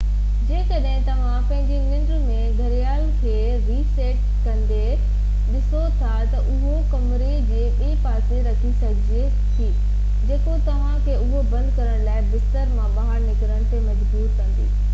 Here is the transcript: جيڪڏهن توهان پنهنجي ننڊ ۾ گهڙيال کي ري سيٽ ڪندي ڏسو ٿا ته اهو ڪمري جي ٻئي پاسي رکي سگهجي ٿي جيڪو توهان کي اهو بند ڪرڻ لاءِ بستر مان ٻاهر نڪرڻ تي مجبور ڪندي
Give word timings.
جيڪڏهن 0.51 1.01
توهان 1.07 1.43
پنهنجي 1.49 1.75
ننڊ 1.89 2.13
۾ 2.29 2.37
گهڙيال 2.59 3.01
کي 3.17 3.33
ري 3.65 3.75
سيٽ 3.97 4.23
ڪندي 4.45 4.79
ڏسو 5.49 5.81
ٿا 5.99 6.13
ته 6.31 6.41
اهو 6.53 6.73
ڪمري 6.95 7.29
جي 7.51 7.61
ٻئي 7.83 7.93
پاسي 8.07 8.39
رکي 8.49 8.71
سگهجي 8.81 9.21
ٿي 9.59 9.69
جيڪو 10.31 10.57
توهان 10.71 10.95
کي 11.09 11.19
اهو 11.19 11.43
بند 11.53 11.69
ڪرڻ 11.77 12.01
لاءِ 12.09 12.25
بستر 12.33 12.73
مان 12.79 12.97
ٻاهر 12.97 13.21
نڪرڻ 13.29 13.71
تي 13.75 13.83
مجبور 13.91 14.27
ڪندي 14.41 14.67